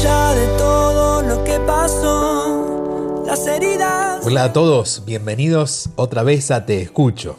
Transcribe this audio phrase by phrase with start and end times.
[0.00, 4.24] De todo lo que pasó, las heridas.
[4.24, 7.36] Hola a todos, bienvenidos otra vez a Te Escucho.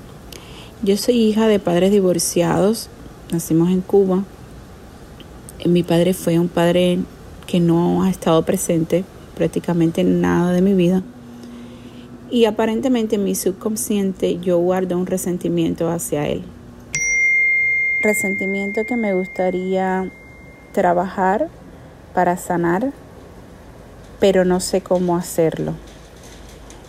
[0.82, 2.88] Yo soy hija de padres divorciados,
[3.32, 4.24] nacimos en Cuba.
[5.66, 6.98] Mi padre fue un padre
[7.46, 9.04] que no ha estado presente
[9.34, 11.02] prácticamente en nada de mi vida.
[12.30, 16.42] Y aparentemente en mi subconsciente yo guardo un resentimiento hacia él.
[18.02, 20.10] Resentimiento que me gustaría
[20.72, 21.48] trabajar
[22.14, 22.92] para sanar
[24.20, 25.74] pero no sé cómo hacerlo.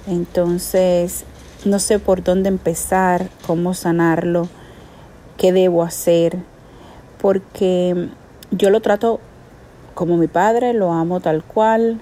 [0.07, 1.25] Entonces,
[1.65, 4.47] no sé por dónde empezar, cómo sanarlo,
[5.37, 6.37] qué debo hacer,
[7.21, 8.09] porque
[8.51, 9.19] yo lo trato
[9.93, 11.99] como mi padre, lo amo tal cual,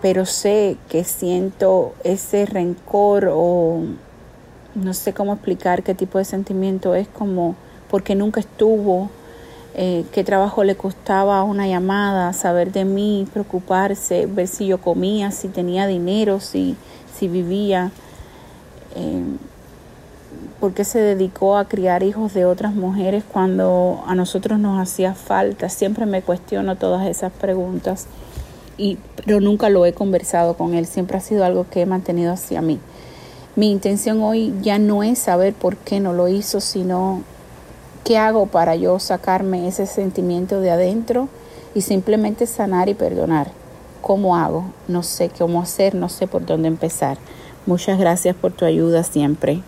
[0.00, 3.80] pero sé que siento ese rencor o
[4.74, 7.56] no sé cómo explicar qué tipo de sentimiento es como
[7.88, 9.10] porque nunca estuvo
[9.74, 15.30] eh, qué trabajo le costaba una llamada, saber de mí, preocuparse, ver si yo comía,
[15.30, 16.76] si tenía dinero, si,
[17.14, 17.90] si vivía.
[18.94, 19.22] Eh,
[20.60, 25.14] ¿Por qué se dedicó a criar hijos de otras mujeres cuando a nosotros nos hacía
[25.14, 25.68] falta?
[25.68, 28.06] Siempre me cuestiono todas esas preguntas,
[28.78, 32.32] y, pero nunca lo he conversado con él, siempre ha sido algo que he mantenido
[32.32, 32.78] hacia mí.
[33.56, 37.22] Mi intención hoy ya no es saber por qué no lo hizo, sino
[38.04, 41.28] ¿Qué hago para yo sacarme ese sentimiento de adentro
[41.72, 43.52] y simplemente sanar y perdonar?
[44.00, 44.64] ¿Cómo hago?
[44.88, 47.16] No sé cómo hacer, no sé por dónde empezar.
[47.66, 49.60] Muchas gracias por tu ayuda siempre.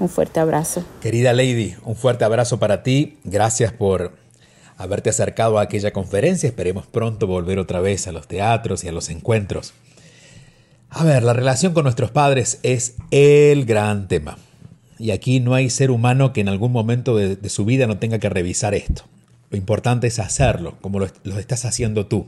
[0.00, 0.84] Un fuerte abrazo.
[1.00, 3.18] Querida Lady, un fuerte abrazo para ti.
[3.24, 4.12] Gracias por
[4.76, 6.48] haberte acercado a aquella conferencia.
[6.48, 9.74] Esperemos pronto volver otra vez a los teatros y a los encuentros.
[10.90, 14.38] A ver, la relación con nuestros padres es el gran tema.
[14.98, 18.18] Y aquí no hay ser humano que en algún momento de, su vida no tenga
[18.18, 19.02] que revisar esto.
[19.50, 22.26] Lo importante es hacerlo, como lo, estás haciendo tú.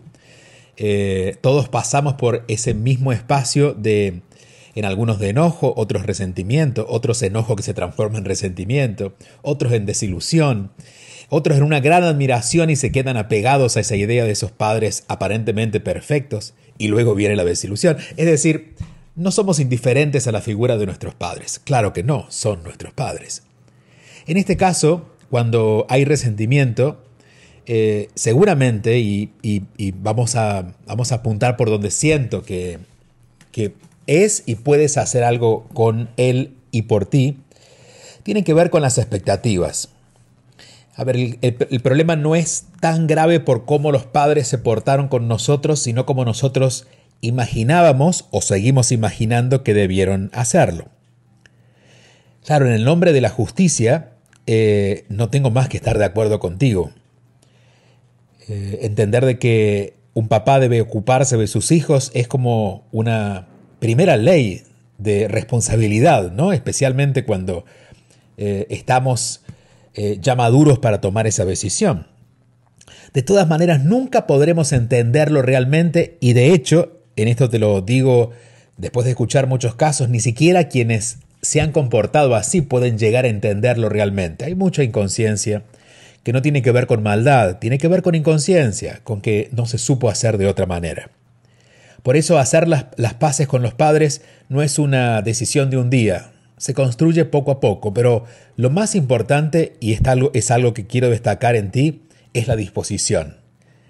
[0.76, 4.21] Eh, todos pasamos por ese mismo espacio de,
[4.76, 9.87] en algunos de enojo, otros resentimiento, otros enojo que se transforma en resentimiento, otros en
[9.87, 10.70] desilusión,
[11.31, 15.04] otros en una gran admiración y se quedan apegados a esa idea de esos padres
[15.09, 17.97] aparentemente perfectos, y luego viene la desilusión.
[18.19, 18.75] Es decir,
[19.14, 21.58] no somos indiferentes a la figura de nuestros padres.
[21.58, 23.44] Claro que no, son nuestros padres.
[24.26, 27.03] En este caso, cuando hay resentimiento,
[27.64, 29.31] eh, seguramente, y,
[30.03, 32.78] vamos, a, vamos, a, apuntar por donde siento que,
[33.53, 33.72] que
[34.06, 37.38] es y puedes hacer algo con él y por ti,
[38.23, 39.91] tiene que ver con las expectativas.
[40.94, 45.08] A ver, el, el, problema no es tan grave por cómo los padres se portaron
[45.08, 46.87] con nosotros, sino como nosotros
[47.20, 50.87] imaginábamos o seguimos imaginando que debieron hacerlo.
[52.44, 54.12] Claro, en el nombre de la justicia,
[54.47, 56.93] eh, no tengo más que estar de acuerdo contigo.
[58.49, 64.17] Eh, entender de que un papá debe ocuparse de sus hijos es como una primera
[64.17, 64.62] ley
[64.99, 66.52] de responsabilidad, ¿no?
[66.52, 67.64] Especialmente cuando
[68.37, 69.43] eh, estamos
[70.20, 72.06] ya maduros para tomar esa decisión.
[73.14, 78.32] De todas maneras, nunca podremos entenderlo realmente y de hecho en esto te lo digo
[78.76, 83.29] Después de escuchar muchos casos, ni siquiera quienes se han comportado así pueden llegar a
[83.29, 84.44] entenderlo realmente.
[84.44, 85.62] Hay mucha inconsciencia
[86.22, 89.64] que no tiene que ver con maldad, tiene que ver con inconsciencia, con que no
[89.64, 91.11] se supo hacer de otra manera.
[92.06, 95.91] Por eso hacer las, las paces con los padres no es una decisión de un
[95.91, 99.99] día, se construye poco a poco, pero lo más importante, y
[100.32, 103.38] es algo que quiero destacar en ti, es la disposición.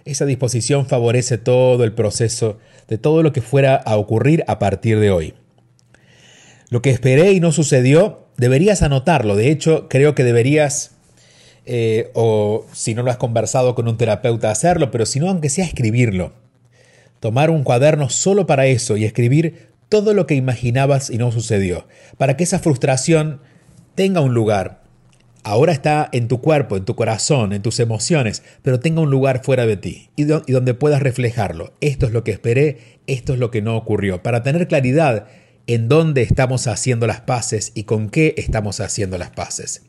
[0.07, 2.57] Esa disposición favorece todo el proceso
[2.89, 5.35] de todo lo que fuera a ocurrir a partir de hoy.
[6.71, 9.37] Lo que esperé y no sucedió, deberías anotarlo.
[9.37, 10.93] De hecho, creo que deberías,
[11.67, 15.51] eh, o si no lo has conversado con un terapeuta, hacerlo, pero si no, aunque
[15.51, 16.46] sea escribirlo.
[17.21, 21.87] Tomar un cuaderno solo para eso y escribir todo lo que imaginabas y no sucedió,
[22.19, 23.41] para que esa frustración
[23.95, 24.87] tenga un lugar
[25.47, 29.45] ahora está en tu cuerpo, en tu corazón, en tus emociones, pero tenga un lugar
[29.45, 31.73] fuera de ti y, donde puedas reflejarlo.
[31.81, 35.29] Esto es lo que esperé, esto es lo que no ocurrió, para tener claridad
[35.69, 39.83] en dónde estamos haciendo las paces y con qué estamos haciendo las paces.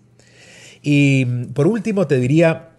[0.84, 2.70] Y por último te diría,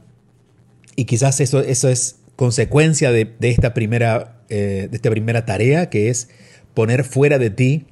[0.95, 6.09] y quizás eso, eso es consecuencia de, esta primera, eh, de esta primera tarea, que
[6.09, 6.29] es
[6.73, 7.87] poner fuera de ti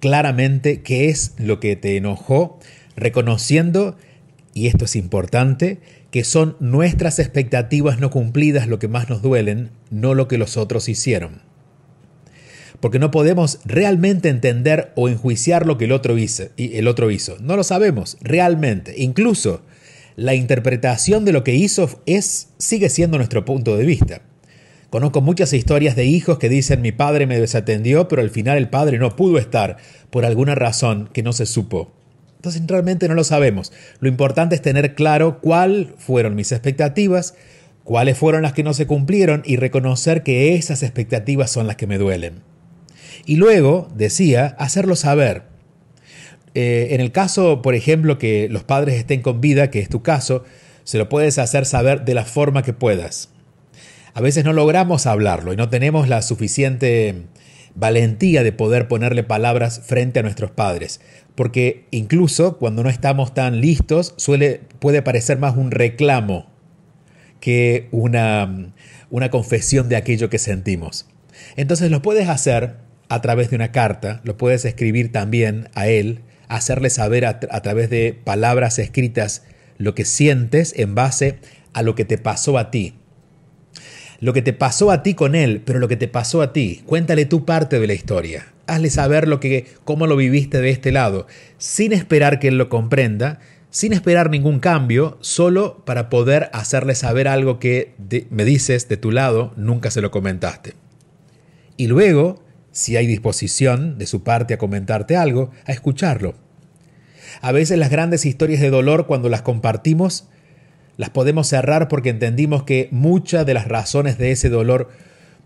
[0.00, 2.58] claramente qué es lo que te enojó,
[2.96, 3.98] reconociendo
[4.54, 5.80] y esto es importante,
[6.10, 10.56] que son nuestras expectativas no cumplidas lo que más nos duelen, no lo que los
[10.56, 11.42] otros hicieron.
[12.80, 17.10] Porque no podemos realmente entender o enjuiciar lo que el otro hizo, y el otro
[17.10, 17.36] hizo.
[17.40, 18.94] No lo sabemos realmente.
[18.96, 19.60] Incluso
[20.16, 24.22] la interpretación de lo que hizo es sigue siendo nuestro punto de vista.
[24.90, 28.68] Conozco muchas historias de hijos que dicen mi padre me desatendió, pero al final el
[28.68, 29.78] padre no pudo estar
[30.10, 31.92] por alguna razón que no se supo.
[32.36, 33.72] Entonces realmente no lo sabemos.
[34.00, 37.34] Lo importante es tener claro cuáles fueron mis expectativas,
[37.84, 41.86] cuáles fueron las que no se cumplieron y reconocer que esas expectativas son las que
[41.86, 42.42] me duelen.
[43.24, 45.51] Y luego, decía, hacerlo saber.
[46.54, 50.02] Eh, en el caso, por ejemplo, que los padres estén con vida, que es tu
[50.02, 50.44] caso,
[50.84, 53.30] se lo puedes hacer saber de la forma que puedas.
[54.14, 57.22] A veces no logramos hablarlo y no tenemos la suficiente
[57.74, 61.00] valentía de poder ponerle palabras frente a nuestros padres,
[61.34, 66.50] porque incluso cuando no estamos tan listos suele, puede parecer más un reclamo
[67.40, 68.72] que una,
[69.10, 71.06] una confesión de aquello que sentimos.
[71.56, 72.76] Entonces lo puedes hacer
[73.08, 76.20] a través de una carta, lo puedes escribir también a él,
[76.56, 79.42] hacerle saber a, través de palabras escritas
[79.78, 81.38] lo que sientes en base
[81.72, 82.94] a lo que te pasó a ti,
[84.20, 86.82] lo que te pasó a ti con él, pero lo que te pasó a ti.
[86.84, 88.52] Cuéntale tu parte de la historia.
[88.66, 91.26] Hazle saber lo que, cómo lo viviste de este lado,
[91.56, 93.40] sin esperar que él lo comprenda,
[93.70, 97.94] sin esperar ningún cambio, solo para poder hacerle saber algo que
[98.28, 100.74] me dices de tu lado, nunca se lo comentaste.
[101.78, 106.34] Y luego, si hay disposición de su parte a comentarte algo, a escucharlo.
[107.40, 110.28] A veces las grandes historias de dolor, cuando las compartimos,
[110.96, 114.90] las podemos cerrar porque entendimos que muchas de las razones de ese dolor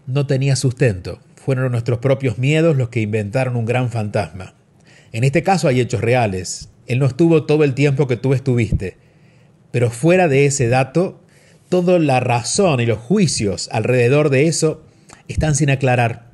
[0.06, 1.20] no tenía sustento.
[1.36, 4.54] Fueron nuestros propios miedos los que inventaron un gran fantasma.
[5.12, 6.68] En este caso hay hechos reales.
[6.86, 8.96] Él no estuvo todo el tiempo que tú estuviste.
[9.70, 11.20] Pero fuera de ese dato,
[11.68, 14.82] toda la razón y los juicios alrededor de eso
[15.28, 16.25] están sin aclarar.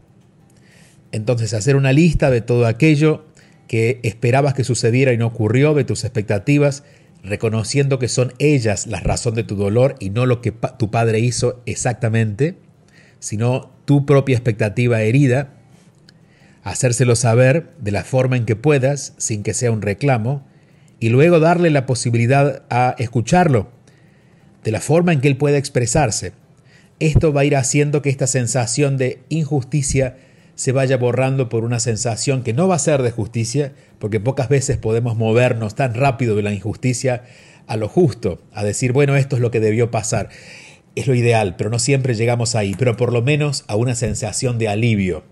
[1.13, 3.27] Entonces hacer una lista de todo aquello
[3.69, 6.85] que esperabas que sucediera y no ocurrió, de tus expectativas,
[7.23, 11.21] reconociendo que son ellas la razón de tu dolor y no lo que tu padre
[11.21, 12.57] hizo exactamente,
[13.21, 15.55] sino tu propia expectativa herida,
[16.65, 20.47] hacérselo saber de la forma en que puedas, sin que sea un reclamo,
[20.99, 23.71] y luego darle la posibilidad a escucharlo,
[24.65, 26.33] de la forma en que él pueda expresarse.
[27.01, 30.17] Esto va a ir haciendo que esta sensación de injusticia
[30.63, 34.49] se vaya borrando por una sensación que no va a ser de justicia, porque pocas
[34.49, 37.25] veces podemos movernos tan rápido de la injusticia
[37.67, 40.29] a lo justo, a decir, bueno, esto es lo que debió pasar.
[40.95, 44.61] Es lo ideal, pero no siempre llegamos ahí, pero por lo menos a una sensación
[44.61, 45.25] de alivio.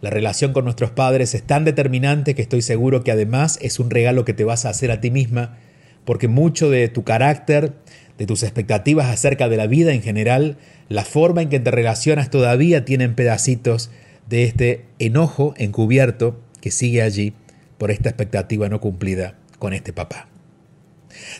[0.00, 3.90] La relación con nuestros padres es tan determinante que estoy seguro que además es un
[3.90, 5.58] regalo que te vas a hacer a ti misma,
[6.04, 7.72] porque mucho de tu carácter,
[8.18, 10.58] de tus expectativas acerca de la vida en general,
[10.88, 13.90] la forma en que te relacionas todavía tienen pedacitos
[14.28, 17.34] de este enojo encubierto que sigue allí
[17.78, 20.28] por esta expectativa no cumplida con este papá.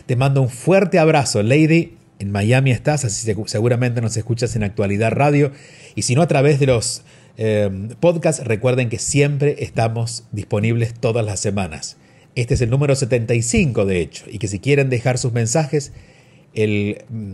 [0.05, 1.97] Te mando un fuerte abrazo, Lady.
[2.19, 5.51] En Miami estás, así seguramente nos escuchas en Actualidad Radio.
[5.95, 7.03] Y si no, a través de los
[7.37, 11.97] eh, podcasts, recuerden que siempre estamos disponibles todas las semanas.
[12.35, 15.93] Este es el número 75, de hecho, y que si quieren dejar sus mensajes,
[16.53, 17.33] el, mm,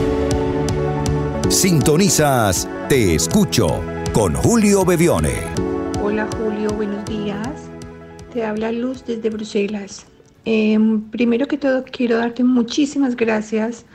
[1.50, 3.82] Sintonizas Te escucho
[4.14, 5.34] con Julio Bevione.
[6.02, 7.50] Hola Julio, buenos días.
[8.34, 10.06] Te habla Luz desde Bruselas.
[10.46, 13.86] Em, primero que todo quiero darte muchísimas gracias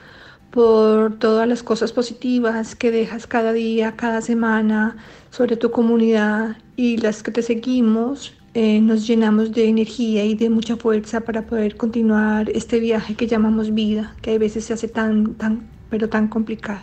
[0.55, 4.97] por todas las cosas positivas que dejas cada día, cada semana
[5.31, 8.33] sobre tu comunidad y las que te seguimos.
[8.55, 13.27] Eh, nos llenamos de energía y de mucha fuerza para poder continuar este viaje que
[13.27, 16.83] llamamos vida, que a veces se hace tan, tan, pero tan complicado.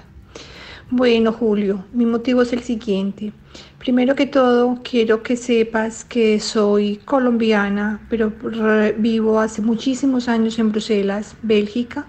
[0.89, 3.31] Bueno, Julio, mi motivo es el siguiente.
[3.77, 8.33] Primero que todo, quiero que sepas que soy colombiana, pero
[8.97, 12.05] vivo hace muchísimos años en Bruselas, Bélgica.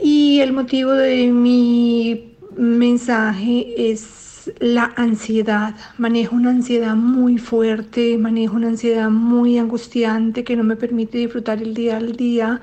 [0.00, 5.74] Y el motivo de mi mensaje es la ansiedad.
[5.98, 11.62] Manejo una ansiedad muy fuerte, manejo una ansiedad muy angustiante que no me permite disfrutar
[11.62, 12.60] el día al día,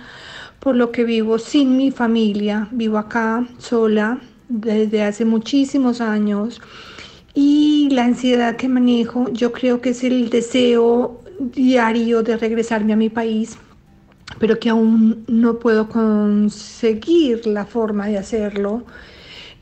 [0.59, 2.67] por lo que vivo sin mi familia.
[2.71, 4.19] Vivo acá sola
[4.49, 6.61] desde hace muchísimos años.
[7.33, 12.97] Y la ansiedad que manejo, yo creo que es el deseo diario de regresarme a
[12.97, 13.57] mi país
[14.41, 18.83] pero que aún no puedo conseguir la forma de hacerlo.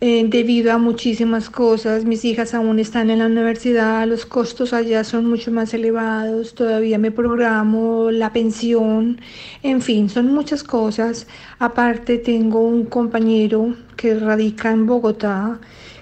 [0.02, 2.06] Eh, debido a muchísimas cosas.
[2.06, 6.98] Mis hijas aún están en la universidad, los costos allá son mucho más elevados, todavía
[6.98, 9.20] me programo, la pensión,
[9.62, 11.28] en fin, son muchas cosas.
[11.60, 15.60] Aparte tengo un compañero que radica en Bogotá,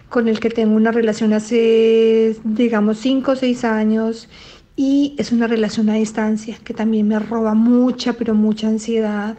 [0.10, 4.30] con el que tengo una relación hace, digamos, cinco o seis años
[4.78, 9.36] y es una relación a distancia que también me roba mucha, pero mucha ansiedad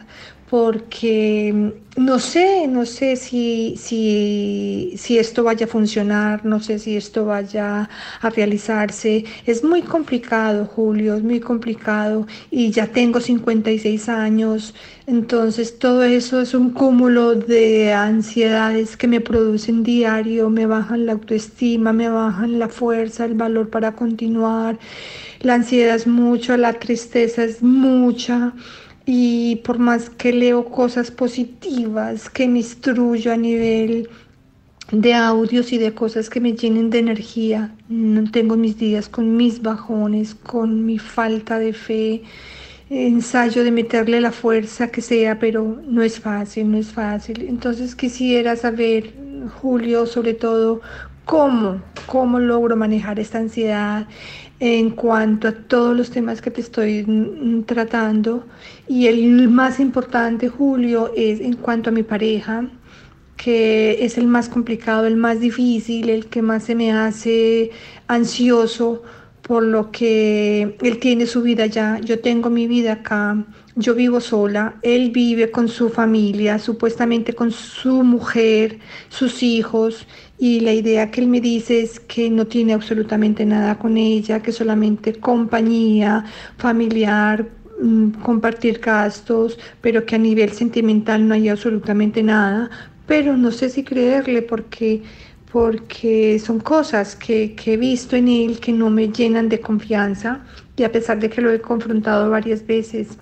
[0.50, 6.78] porque mm, no sé, no sé si, si, si, esto vaya a funcionar, no sé
[6.78, 7.88] si esto vaya
[8.20, 9.24] a realizarse.
[9.46, 14.74] Es muy complicado, Julio, es muy complicado y ya tengo 56 años,
[15.06, 21.12] entonces todo eso es un cúmulo de ansiedades que me producen diario, me bajan la
[21.12, 24.78] autoestima, me bajan la fuerza, el valor para continuar.
[25.40, 28.52] La ansiedad es mucho, la tristeza es mucha
[29.10, 34.10] y por más que leo cosas positivas, que me instruyo a nivel
[34.92, 39.34] de audios y de cosas que me llenen de energía, no tengo mis días con
[39.34, 42.22] mis bajones, con mi falta de fe,
[42.90, 47.46] ensayo de meterle la fuerza que sea, pero no es fácil, no es fácil.
[47.48, 49.14] Entonces quisiera saber,
[49.62, 50.82] Julio, sobre todo,
[51.24, 54.06] cómo, cómo logro manejar esta ansiedad,
[54.60, 58.46] en cuanto a todos los temas que te estoy mm, tratando.
[58.88, 62.68] Y el más importante, Julio, es en cuanto a mi pareja,
[63.36, 67.70] que es el más complicado, el más difícil, el que más se me hace
[68.08, 69.02] ansioso
[69.48, 73.46] por lo que él tiene su vida allá, yo tengo mi vida acá,
[73.76, 80.06] yo vivo sola, él vive con su familia, supuestamente con su mujer, sus hijos,
[80.38, 84.40] y la idea que él me dice es que no tiene absolutamente nada con ella,
[84.40, 86.24] que solamente compañía
[86.56, 87.48] familiar,
[87.82, 92.70] mm, compartir gastos, pero que a nivel sentimental no hay absolutamente nada.
[93.06, 95.02] Pero no sé si creerle porque,
[95.52, 100.44] porque son cosas que, que he visto en él que no me llenan de confianza
[100.76, 103.18] y a pesar de que lo he confrontado varias veces,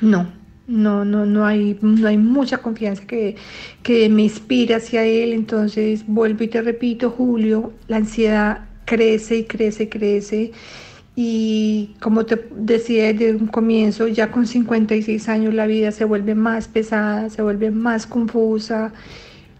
[0.00, 0.28] no,
[0.68, 3.36] no, no, no hay, no hay mucha confianza que,
[3.82, 5.32] que me inspira hacia él.
[5.32, 10.52] Entonces, vuelvo y te repito, Julio, la ansiedad crece y crece y crece.
[11.16, 16.34] Y como te decía desde un comienzo, ya con 56 años la vida se vuelve
[16.34, 18.92] más pesada, se vuelve más confusa.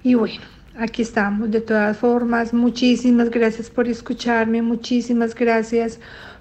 [0.04, 0.42] Y bueno,
[0.76, 1.50] aquí estamos.
[1.50, 6.00] De todas formas, muchísimas gracias por escucharme, muchísimas gracias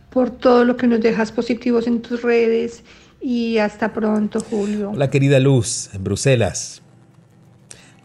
[0.10, 2.84] por todo lo que nos dejas positivos en tus redes
[3.28, 4.92] y hasta pronto, Julio.
[4.92, 6.82] Hola, querida Luz, en Bruselas.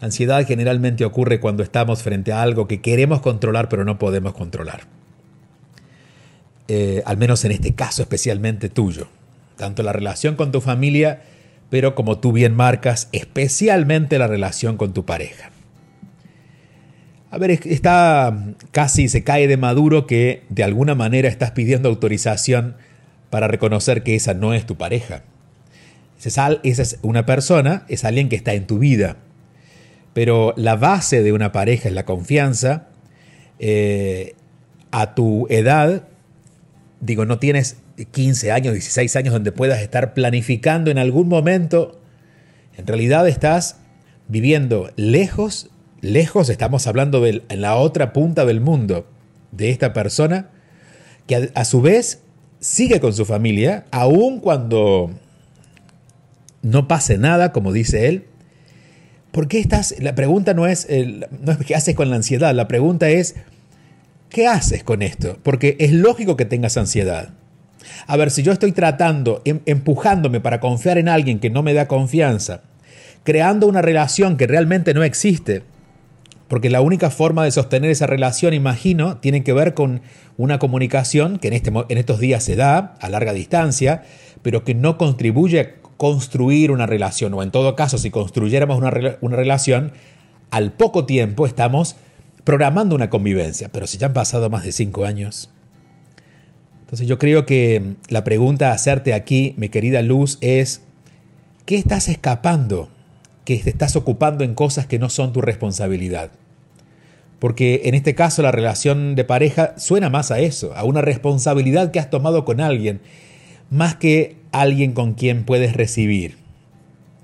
[0.01, 4.33] La ansiedad generalmente ocurre cuando estamos frente a algo que queremos controlar pero no podemos
[4.33, 4.81] controlar.
[6.67, 9.07] Eh, al menos en este caso especialmente tuyo.
[9.55, 11.21] Tanto la relación con tu familia,
[11.69, 15.51] pero como tú bien marcas, especialmente la relación con tu pareja.
[17.31, 22.75] A ver, está casi se cae de maduro que de alguna manera estás pidiendo autorización
[23.33, 25.23] para reconocer que esa no es tu pareja.
[26.23, 29.17] Esa es una persona, es alguien que está en tu vida.
[30.13, 32.89] Pero la base de una pareja es la confianza.
[33.57, 34.35] Eh,
[34.91, 36.03] a tu edad,
[37.01, 37.77] digo, no tienes
[38.11, 41.99] 15 años, 16 años donde puedas estar planificando en algún momento.
[42.77, 43.77] En realidad estás
[44.27, 45.71] viviendo lejos,
[46.01, 49.07] lejos, estamos hablando en la otra punta del mundo
[49.51, 50.51] de esta persona
[51.25, 52.22] que a, su vez
[52.63, 55.11] sigue con su familia, aun cuando
[56.61, 58.25] no pase nada, como dice él.
[59.31, 59.93] ¿Por qué estás?
[59.99, 60.87] La pregunta no es,
[61.41, 63.35] no es qué haces con la ansiedad, la pregunta es,
[64.29, 65.37] ¿qué haces con esto?
[65.43, 67.33] Porque es lógico que tengas ansiedad.
[68.07, 71.73] A ver, si yo estoy tratando, em, empujándome para confiar en alguien que no me
[71.73, 72.61] da confianza,
[73.23, 75.63] creando una relación que realmente no existe,
[76.53, 80.03] porque la única forma de sostener esa relación, imagino, tiene que ver con
[80.37, 84.03] una comunicación que en, este, en estos días se da a larga distancia,
[84.43, 88.93] pero que no contribuye a construir una relación, o en todo caso, si construyéramos una,
[89.21, 89.93] una relación,
[90.51, 91.95] al poco tiempo estamos
[92.43, 95.49] programando una convivencia, pero si ya han pasado más de cinco años.
[96.81, 100.83] Entonces yo creo que la pregunta a hacerte aquí, mi querida Luz, es,
[101.65, 102.89] ¿qué estás escapando
[103.45, 106.31] que te estás ocupando en cosas que no son tu responsabilidad.
[107.43, 111.91] Porque en este caso la relación de pareja suena más a eso, a una responsabilidad
[111.91, 113.01] que has tomado con alguien,
[113.69, 116.37] más que alguien con quien puedes recibir.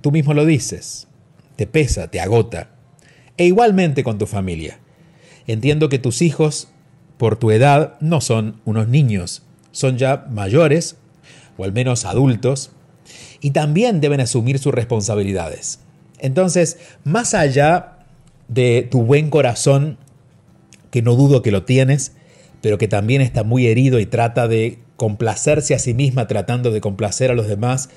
[0.01, 1.07] Tú mismo lo dices,
[1.55, 2.67] te pesa, te agota.
[3.38, 4.79] E igualmente con tu familia.
[5.47, 6.67] Entiendo que tus hijos,
[7.17, 10.97] por tu edad, no son unos niños, son ya mayores,
[11.55, 12.71] o al menos adultos,
[13.39, 15.79] y también deben asumir sus responsabilidades.
[16.17, 17.99] Entonces, más allá
[18.49, 19.97] de tu buen corazón,
[20.91, 22.13] que no dudo que lo tienes,
[22.62, 26.81] pero que también está muy herido y trata de complacerse a sí misma tratando de
[26.81, 27.89] complacer a los demás,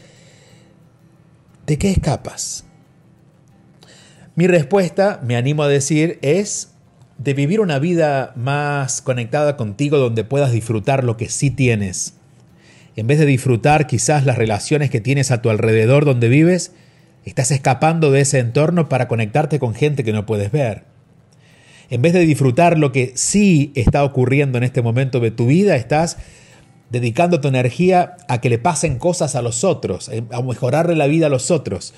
[1.67, 2.65] ¿de qué escapas?
[4.35, 6.73] Mi respuesta, me animo a decir, es
[7.19, 12.15] de vivir una vida más conectada contigo donde puedas disfrutar lo que sí tienes.
[12.97, 16.73] En vez de disfrutar quizás las relaciones que tienes a tu alrededor donde vives,
[17.25, 20.85] Estás escapando de ese entorno para conectarte con gente que no puedes ver.
[21.93, 25.77] En vez de disfrutar lo que sí está ocurriendo en este momento de tu vida,
[25.77, 26.17] estás
[26.89, 31.07] dedicando tu energía a que le pasen cosas a los otros, eh, a mejorarle la
[31.07, 31.93] vida a los otros.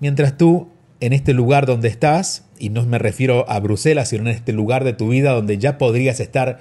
[0.00, 4.34] Mientras tú, en este lugar donde estás, y no me refiero a Bruselas, sino en
[4.34, 6.60] este lugar de tu vida donde ya podrías estar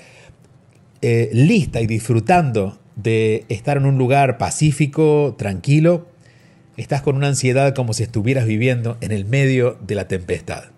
[1.02, 6.08] eh, lista y disfrutando de estar en un lugar pacífico, tranquilo,
[6.76, 10.73] estás con una ansiedad como si estuvieras viviendo en el medio de la tempestad.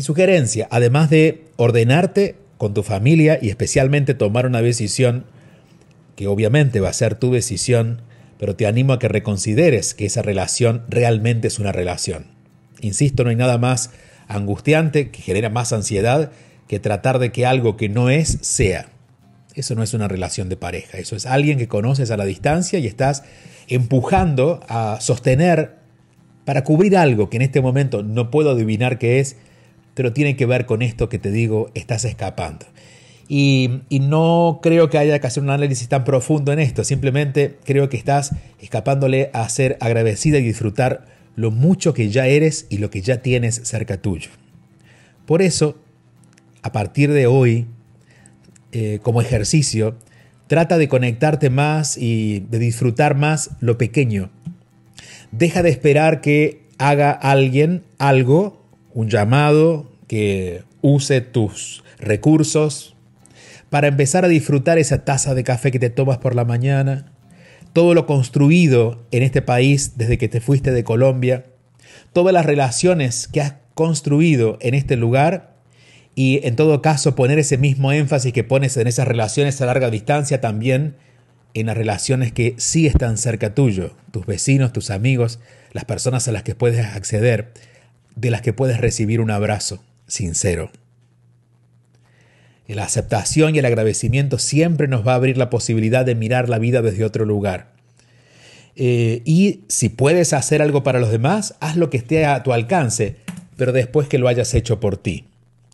[0.00, 5.26] Mi sugerencia, además de ordenarte con tu familia y especialmente tomar una decisión,
[6.16, 8.00] que obviamente va a ser tu decisión,
[8.38, 12.28] pero te animo a que reconsideres que esa relación realmente es una relación.
[12.80, 13.90] Insisto, no hay nada más
[14.26, 16.32] angustiante que genera más ansiedad
[16.66, 18.88] que tratar de que algo que no es sea.
[19.54, 22.78] Eso no es una relación de pareja, eso es alguien que conoces a la distancia
[22.78, 23.22] y estás
[23.68, 25.76] empujando a sostener
[26.46, 29.36] para cubrir algo que en este momento no puedo adivinar qué es,
[30.00, 32.64] pero tiene que ver con esto que te digo, estás escapando.
[33.28, 37.90] Y, no creo que haya que hacer un análisis tan profundo en esto, simplemente creo
[37.90, 41.04] que estás escapándole a ser agradecida y disfrutar
[41.36, 44.30] lo mucho que ya eres y lo que ya tienes cerca tuyo.
[45.26, 45.76] Por eso,
[46.62, 47.66] a partir de hoy,
[48.72, 49.98] eh, como ejercicio,
[50.46, 54.30] Trata de conectarte más y de disfrutar más lo pequeño.
[55.30, 58.60] Deja de esperar que haga alguien algo,
[58.92, 62.96] un llamado, que use tus recursos
[63.68, 67.12] para empezar a disfrutar esa taza de café que te tomas por la mañana,
[67.72, 71.44] todo lo construido en este país desde que te fuiste de Colombia,
[72.12, 75.54] todas las relaciones que has construido en este lugar.
[76.16, 79.90] Y en todo caso poner ese mismo énfasis que pones en esas relaciones a larga
[79.90, 80.96] distancia también
[81.54, 85.38] en las relaciones que sí están cerca tuyo, tus vecinos, tus amigos,
[85.70, 87.52] las personas a las que puedes acceder,
[88.16, 90.70] de las que puedes recibir un abrazo sincero.
[92.66, 96.58] La aceptación y el agradecimiento siempre nos va a abrir la posibilidad de mirar la
[96.58, 97.72] vida desde otro lugar.
[98.76, 102.52] Eh, y si puedes hacer algo para los demás, haz lo que esté a tu
[102.52, 103.16] alcance,
[103.56, 105.24] pero después que lo hayas hecho por ti.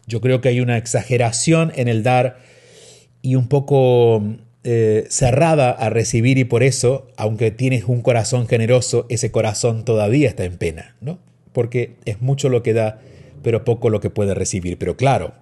[0.07, 2.39] Yo creo que hay una exageración en el dar
[3.23, 4.23] y un poco
[4.65, 10.29] eh, cerrada a recibir y por eso, aunque tienes un corazón generoso, ese corazón todavía
[10.29, 11.19] está en pena, ¿no?
[11.53, 13.01] Porque es mucho lo que da,
[13.47, 14.77] pero poco lo que puede recibir.
[14.77, 15.35] Pero claro,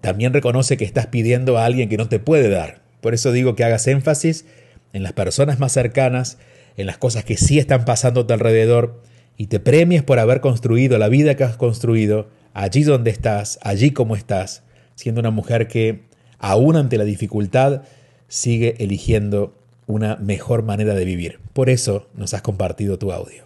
[0.00, 2.82] también reconoce que estás pidiendo a alguien que no te puede dar.
[3.00, 4.46] Por eso digo que hagas énfasis
[4.92, 6.38] en las personas más cercanas,
[6.76, 9.00] en las cosas que sí están pasando a tu alrededor
[9.36, 13.92] y te premies por haber construido la vida que has construido allí donde estás, allí
[13.92, 14.64] como estás,
[14.96, 16.02] siendo una mujer que,
[16.40, 17.82] aún ante la dificultad,
[18.26, 19.54] sigue eligiendo
[19.86, 21.38] una mejor manera de vivir.
[21.52, 23.44] Por eso nos has compartido tu audio.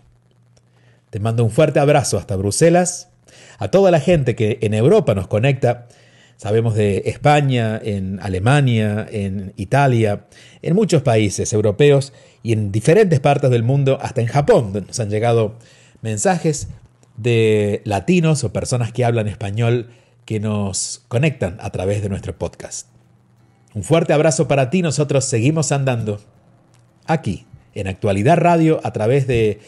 [1.10, 3.10] Te mando un fuerte abrazo hasta Bruselas.
[3.58, 5.88] A toda la gente que en Europa nos conecta,
[6.36, 10.26] sabemos de España, en Alemania, en Italia,
[10.62, 15.10] en muchos países europeos y en diferentes partes del mundo, hasta en Japón, nos han
[15.10, 15.56] llegado
[16.02, 16.68] mensajes
[17.16, 19.88] de latinos o personas que hablan español
[20.24, 22.88] que nos conectan a través de nuestro podcast.
[23.74, 26.20] Un fuerte abrazo para ti, nosotros seguimos andando
[27.06, 29.60] aquí, en Actualidad Radio, a través de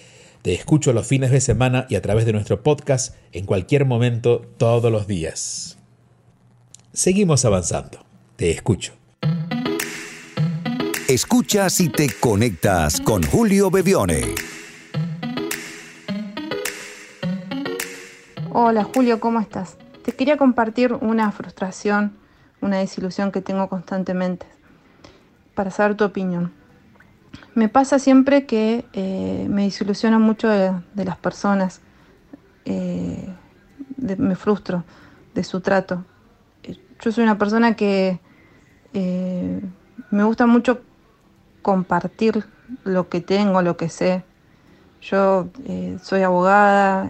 [0.43, 4.43] Te escucho los fines de semana y a través de nuestro podcast en cualquier momento,
[4.57, 5.79] todos los días.
[6.93, 7.99] Seguimos avanzando.
[8.37, 8.93] Te escucho.
[11.09, 14.35] Escuchas y te conectas con Julio Bebione.
[18.53, 19.77] Hola Julio, ¿cómo estás?
[20.05, 22.17] Te quería compartir una frustración,
[22.61, 24.47] una desilusión que tengo constantemente
[25.55, 26.58] para saber tu opinión.
[27.55, 31.81] Me pasa siempre que eh, me desilusiono mucho de, las personas,
[32.65, 33.29] eh,
[33.97, 34.85] me frustro
[35.35, 36.05] de su trato.
[37.01, 38.21] Yo soy una persona que
[38.93, 39.61] eh,
[40.11, 40.81] me gusta mucho
[41.63, 42.45] compartir
[42.85, 44.25] lo que tengo, lo que sé.
[45.01, 45.49] Yo
[46.03, 47.09] soy abogada,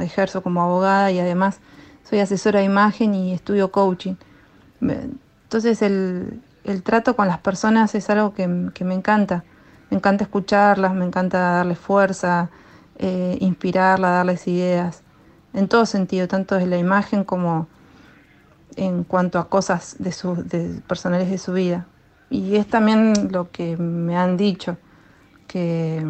[0.00, 1.60] ejerzo como abogada y además
[2.08, 4.14] soy asesora de imagen y estudio coaching.
[4.80, 9.44] Entonces el, el trato con las personas es algo que, me encanta.
[9.90, 12.50] Me encanta escucharlas, me encanta darles fuerza,
[12.98, 15.02] eh, inspirarlas, darles ideas,
[15.52, 17.68] en todo sentido, tanto desde la imagen como
[18.76, 19.96] en cuanto a cosas
[20.86, 21.86] personales de su vida.
[22.30, 24.78] Y es también lo que me han dicho,
[25.46, 26.02] que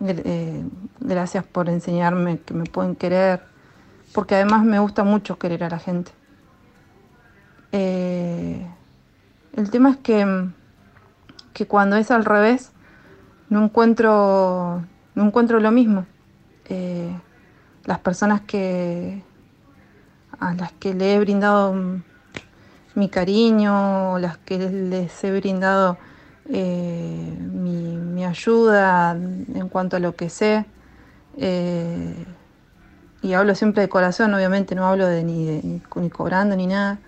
[0.00, 0.64] eh,
[1.00, 3.42] gracias por enseñarme que me pueden querer,
[4.14, 6.12] porque además me gusta mucho querer a la gente.
[7.72, 8.66] Eh,
[9.56, 10.48] el tema es que,
[11.52, 12.72] que cuando es al revés,
[13.48, 16.06] no encuentro, no encuentro lo mismo.
[16.68, 17.10] Eh,
[17.84, 19.22] las personas que
[20.38, 21.74] a las que le he brindado
[22.94, 25.96] mi cariño, las que les he brindado
[26.50, 30.66] eh, mi, ayuda en cuanto a lo que sé,
[31.38, 32.26] eh,
[33.22, 36.98] y hablo siempre de corazón, obviamente no hablo de ni, de, ni cobrando ni nada.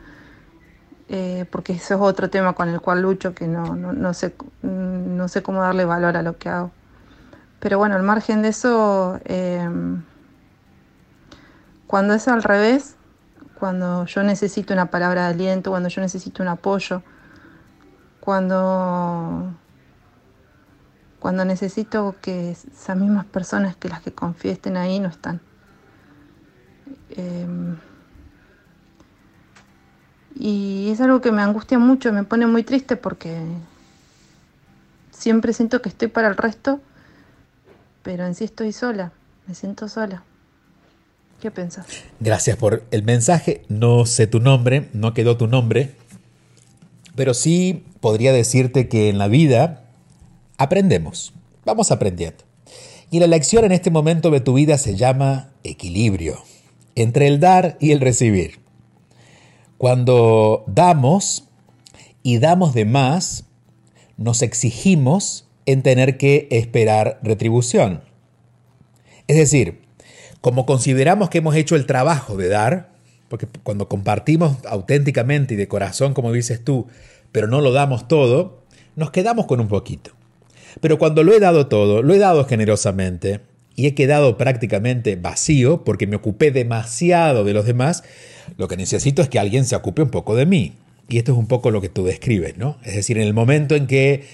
[1.11, 5.29] Eh, porque eso es otro tema con el cual lucho, que no, no, sé, no
[5.29, 6.71] sé cómo darle valor a lo que hago.
[7.61, 10.03] Pero bueno, al margen de eso, em,
[11.87, 12.97] cuando es al revés,
[13.59, 17.03] cuando yo necesito una palabra de aliento, cuando yo necesito un apoyo,
[18.21, 19.55] cuando,
[21.19, 25.41] cuando necesito que esas mismas personas que las que confiesten ahí no están.
[27.11, 27.79] Em,
[30.39, 33.37] y es algo que me angustia mucho, me pone muy triste porque
[35.11, 36.81] siempre siento que estoy para el resto,
[38.03, 39.13] pero en sí estoy sola,
[39.49, 40.23] me siento sola.
[41.41, 41.87] ¿Qué pensás?
[42.21, 43.63] Gracias por el mensaje.
[43.69, 45.95] No sé tu nombre, no quedó tu nombre,
[47.17, 49.85] pero sí podría decirte que en la vida
[50.57, 51.33] aprendemos,
[51.65, 52.45] vamos aprendiendo.
[53.11, 56.39] Y la lección en este momento de tu vida se llama equilibrio
[56.95, 58.68] entre el dar y el recibir.
[59.79, 61.45] Cuando damos
[62.25, 63.45] y damos de más,
[64.17, 68.03] nos exigimos en tener que esperar retribución.
[69.29, 69.83] Es decir,
[70.41, 72.93] como consideramos que hemos hecho el trabajo de dar,
[73.29, 76.89] porque cuando compartimos auténticamente y de corazón, como dices tú,
[77.31, 78.65] pero no lo damos todo,
[78.97, 80.11] nos quedamos con un poquito.
[80.81, 83.43] Pero cuando lo he dado todo, lo he dado generosamente
[83.79, 88.03] y he quedado prácticamente vacío porque me ocupé demasiado de los demás,
[88.57, 90.73] lo que necesito es que alguien se ocupe un poco de mí.
[91.09, 92.77] Y esto es un poco lo que tú describes, ¿no?
[92.83, 94.25] Es decir, en el momento en que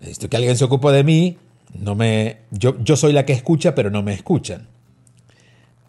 [0.00, 1.36] necesito que alguien se ocupe de mí,
[1.78, 4.66] no me, yo, yo soy la que escucha, pero no me escuchan.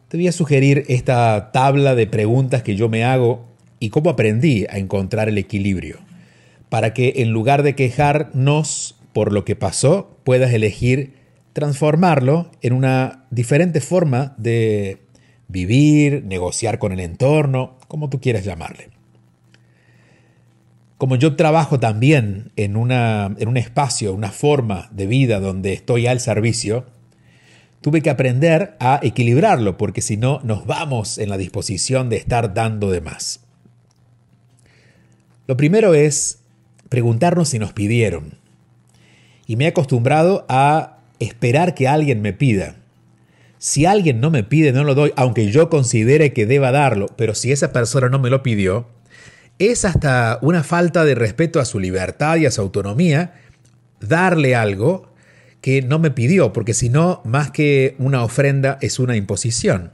[0.10, 3.46] Te voy a sugerir esta tabla de preguntas que yo me hago
[3.80, 6.00] y cómo aprendí a encontrar el equilibrio,
[6.68, 11.14] para que en lugar de quejarnos por lo que pasó, puedas elegir
[11.58, 15.02] transformarlo en una diferente forma de
[15.48, 18.92] vivir, negociar con el entorno, como tú quieras llamarle.
[21.00, 26.06] Como yo trabajo también en, una, en un espacio, una forma de vida donde estoy
[26.06, 26.86] al servicio,
[27.82, 32.54] tuve que aprender a equilibrarlo porque si no nos vamos en la disposición de estar
[32.54, 33.40] dando de más.
[35.48, 36.44] Lo primero es
[36.88, 38.36] preguntarnos si nos pidieron.
[39.48, 42.76] Y me he acostumbrado a esperar que alguien me pida.
[43.60, 47.34] Si alguien no me pide, no lo doy, aunque yo considere que deba darlo, pero
[47.34, 48.88] si esa persona no me lo pidió,
[49.60, 53.34] es hasta una falta de respeto a su libertad y a su autonomía
[54.00, 55.12] darle algo
[55.62, 59.92] que no me pidió, porque si no, más que una ofrenda, es una imposición.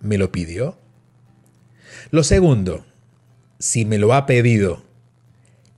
[0.00, 0.78] me lo pidió.
[2.10, 2.86] Lo segundo,
[3.58, 4.82] si me lo ha pedido,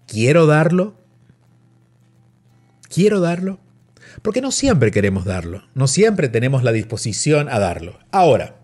[0.07, 0.95] ¿quiero darlo?
[2.89, 3.59] ¿Quiero darlo?
[4.23, 7.99] Porque no siempre queremos darlo, no siempre tenemos la disposición a darlo.
[8.11, 8.57] Ahora,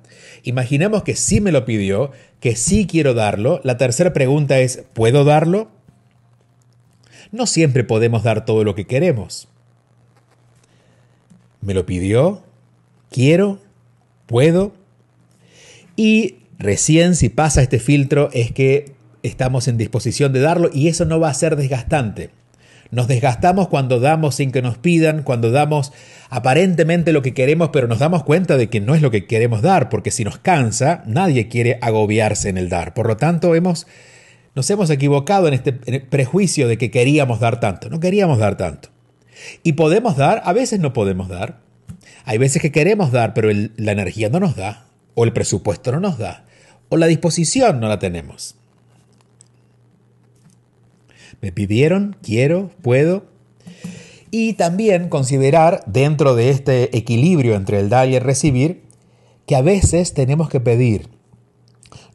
[0.42, 3.60] imaginemos que sí me lo pidió, que sí quiero darlo.
[3.64, 5.70] La tercera pregunta es, ¿puedo darlo?
[7.32, 9.48] No siempre podemos dar todo lo que queremos.
[11.60, 12.42] ¿Me lo pidió?
[13.10, 13.60] ¿Quiero?
[14.26, 14.72] ¿Puedo?
[15.96, 21.04] Y recién si pasa este filtro es que estamos en disposición de darlo y eso
[21.04, 22.30] no va a ser desgastante.
[22.90, 25.92] Nos desgastamos cuando damos sin que nos pidan, cuando damos
[26.28, 29.62] aparentemente lo que queremos, pero nos damos cuenta de que no es lo que queremos
[29.62, 32.94] dar, porque si nos cansa, nadie quiere agobiarse en el dar.
[32.94, 33.86] Por lo tanto, hemos,
[34.54, 37.90] nos hemos equivocado en este prejuicio de que queríamos dar tanto.
[37.90, 38.90] No queríamos dar tanto.
[39.62, 41.60] Y podemos dar, a veces no podemos dar.
[42.24, 46.00] Hay veces que queremos dar, pero la energía no nos da, o el presupuesto no
[46.00, 46.44] nos da,
[46.88, 48.56] o la disposición no la tenemos.
[51.46, 53.22] Me pidieron, quiero, puedo.
[54.32, 58.82] Y también considerar dentro de este equilibrio entre el dar y el recibir,
[59.46, 61.08] que a veces tenemos que pedir.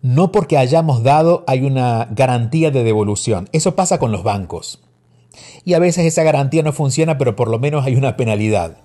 [0.01, 3.47] No porque hayamos dado hay una garantía de devolución.
[3.53, 4.83] Eso pasa con los bancos.
[5.63, 8.79] Y a veces esa garantía no funciona, pero por lo menos hay una penalidad.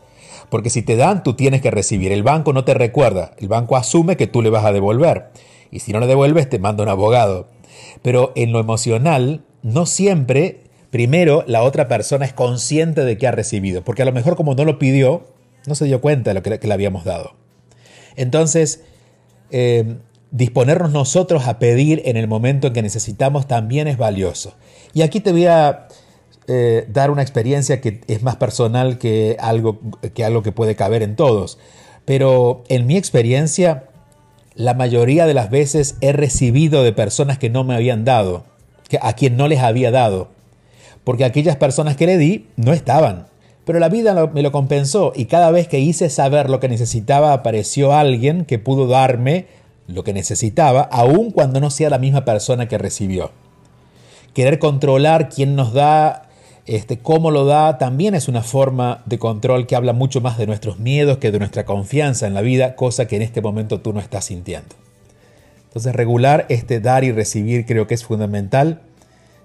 [0.49, 2.13] Porque si te dan, tú tienes que recibir.
[2.13, 3.33] El banco no te recuerda.
[3.39, 5.33] El banco asume que tú le vas a devolver.
[5.73, 7.49] Y si no le devuelves, te manda un abogado.
[8.03, 13.33] Pero en lo emocional, no siempre, primero, la otra persona es consciente de que ha
[13.33, 15.27] recibido, porque a lo mejor como no lo pidió,
[15.67, 17.33] no se dio cuenta de lo que, le habíamos dado.
[18.15, 18.85] Entonces,
[19.51, 19.97] eh,
[20.31, 24.55] disponernos nosotros a pedir en el momento en que necesitamos también es valioso.
[24.95, 25.89] Y aquí te voy a
[26.47, 29.81] eh, dar una experiencia que es más personal que algo,
[30.15, 31.59] que algo que puede caber en todos.
[32.05, 33.89] Pero en mi experiencia,
[34.55, 38.45] la mayoría de las veces he recibido de personas que no me habían dado
[39.01, 40.29] a quien no les había dado,
[41.05, 43.27] porque aquellas personas que le di no estaban.
[43.65, 47.33] Pero la vida me lo compensó y cada vez que hice saber lo que necesitaba
[47.33, 49.47] apareció alguien que pudo darme
[49.89, 53.33] lo que necesitaba, aun cuando no sea la misma persona que recibió.
[54.35, 56.29] Querer controlar quién nos da,
[56.67, 60.47] este, cómo lo da, también es una forma de control que habla mucho más de
[60.47, 63.93] nuestros miedos que de nuestra confianza en la vida, cosa que en este momento tú
[63.93, 64.75] no estás sintiendo.
[65.77, 68.81] Entonces regular este dar y recibir creo que es fundamental.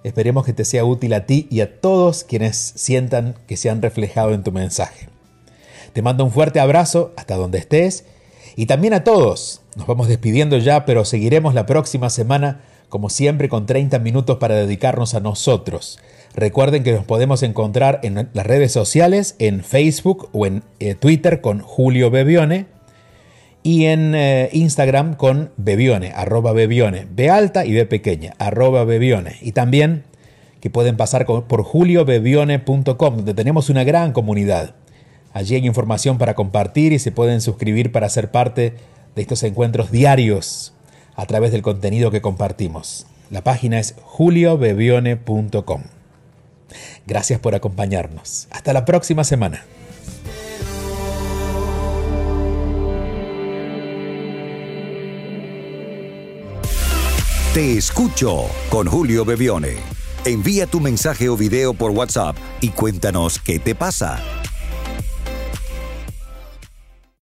[0.05, 3.81] Esperemos que te sea útil a ti y a todos quienes sientan que se han
[3.81, 5.09] reflejado en tu mensaje.
[5.91, 8.05] Te mando un fuerte abrazo hasta donde estés
[8.55, 9.59] y también a todos.
[9.75, 14.55] Nos vamos despidiendo ya, pero seguiremos la próxima semana como siempre con 30 minutos para
[14.55, 15.99] dedicarnos a nosotros.
[16.33, 21.41] Recuerden que nos podemos encontrar en las redes sociales, en Facebook o en eh, Twitter
[21.41, 22.67] con Julio Bebione
[23.63, 29.37] y en eh, Instagram con Bebione, arroba Bebione, B alta y B pequeña, arroba Bebione.
[29.41, 30.03] Y también
[30.59, 34.75] que pueden pasar por juliobebione.com, donde tenemos una gran comunidad.
[35.33, 38.75] Allí hay información para compartir y se pueden suscribir para ser parte
[39.15, 40.73] de estos encuentros diarios
[41.15, 43.07] a través del contenido que compartimos.
[43.29, 45.81] La página es juliobebione.com.
[47.07, 48.47] Gracias por acompañarnos.
[48.51, 49.63] Hasta la próxima semana.
[57.53, 59.75] Te escucho con Julio Bebione.
[60.23, 64.40] Envía tu mensaje o video por WhatsApp y cuéntanos qué te pasa.